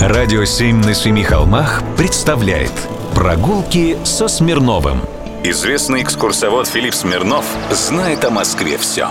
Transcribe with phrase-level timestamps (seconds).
[0.00, 2.70] Радио «Семь на семи холмах» представляет
[3.14, 5.00] Прогулки со Смирновым
[5.42, 9.08] Известный экскурсовод Филипп Смирнов знает о Москве все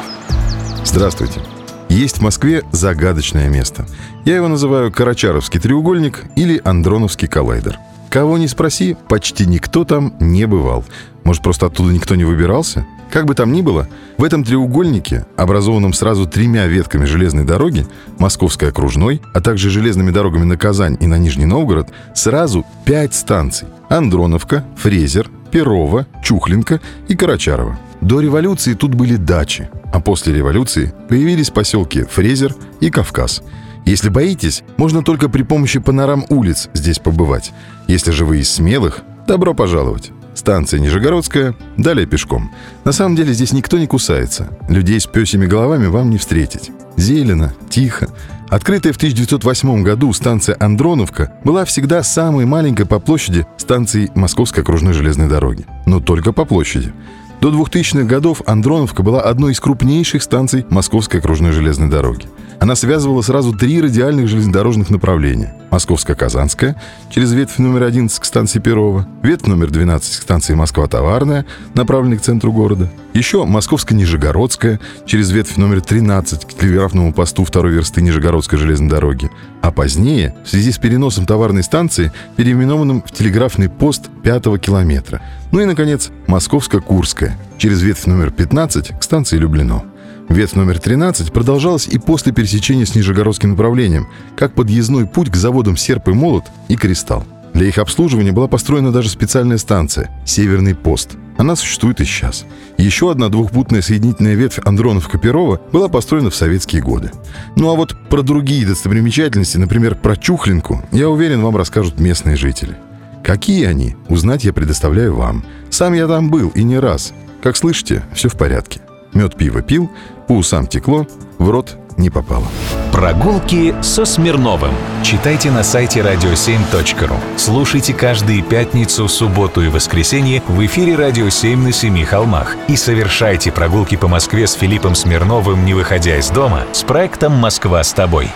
[0.85, 1.41] Здравствуйте.
[1.89, 3.87] Есть в Москве загадочное место.
[4.25, 7.79] Я его называю Карачаровский треугольник или Андроновский коллайдер.
[8.15, 10.85] Кого не спроси, почти никто там не бывал.
[11.25, 12.85] Может, просто оттуда никто не выбирался?
[13.11, 17.85] Как бы там ни было, в этом треугольнике, образованном сразу тремя ветками железной дороги,
[18.17, 23.67] Московской окружной, а также железными дорогами на Казань и на Нижний Новгород, сразу пять станций.
[23.89, 27.77] Андроновка, Фрезер, Перово, Чухлинка и Карачарова.
[27.99, 33.43] До революции тут были дачи, а после революции появились поселки Фрезер и Кавказ.
[33.85, 37.53] Если боитесь, можно только при помощи панорам улиц здесь побывать.
[37.87, 40.11] Если же вы из смелых, добро пожаловать.
[40.33, 42.51] Станция Нижегородская, далее пешком.
[42.83, 44.49] На самом деле здесь никто не кусается.
[44.69, 46.71] Людей с пёсими головами вам не встретить.
[46.97, 48.09] Зелено, тихо.
[48.49, 54.93] Открытая в 1908 году станция Андроновка была всегда самой маленькой по площади станцией Московской окружной
[54.93, 55.65] железной дороги.
[55.85, 56.91] Но только по площади.
[57.39, 62.27] До 2000-х годов Андроновка была одной из крупнейших станций Московской окружной железной дороги.
[62.65, 65.53] Она связывала сразу три радиальных железнодорожных направления.
[65.69, 66.75] Московско-Казанская,
[67.11, 72.21] через ветвь номер 11 к станции Перова, ветвь номер 12 к станции Москва-Товарная, направленной к
[72.21, 78.89] центру города, еще Московско-Нижегородская, через ветвь номер 13 к телеграфному посту второй версты Нижегородской железной
[78.89, 79.29] дороги,
[79.61, 85.21] а позднее, в связи с переносом товарной станции, переименованным в телеграфный пост пятого километра.
[85.51, 89.83] Ну и, наконец, Московско-Курская, через ветвь номер 15 к станции Люблино.
[90.29, 95.77] Ветвь номер 13 продолжалась и после пересечения с Нижегородским направлением, как подъездной путь к заводам
[95.77, 97.25] «Серп и молот» и «Кристалл».
[97.53, 101.11] Для их обслуживания была построена даже специальная станция– «Северный пост».
[101.37, 102.45] Она существует и сейчас.
[102.77, 107.11] Еще одна двухпутная соединительная ветвь Андронов-Копирова была построена в советские годы.
[107.55, 112.75] Ну а вот про другие достопримечательности, например, про Чухлинку, я уверен, вам расскажут местные жители.
[113.23, 115.43] Какие они, узнать я предоставляю вам.
[115.69, 117.13] Сам я там был и не раз.
[117.41, 118.81] Как слышите, все в порядке.
[119.15, 119.89] Мед пиво пил,
[120.27, 121.07] по усам текло,
[121.39, 122.45] в рот не попало.
[122.91, 124.73] Прогулки со Смирновым.
[125.03, 127.15] Читайте на сайте radio7.ru.
[127.37, 132.57] Слушайте каждые пятницу, субботу и воскресенье в эфире «Радио 7» на Семи холмах.
[132.67, 137.83] И совершайте прогулки по Москве с Филиппом Смирновым, не выходя из дома, с проектом «Москва
[137.83, 138.29] с тобой».